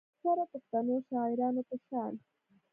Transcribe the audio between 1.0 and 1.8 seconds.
شاعرانو پۀ